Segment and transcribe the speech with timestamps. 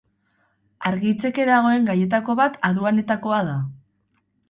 [0.91, 3.59] Argitzeke dagoen gaietako bat aduanetakoa da.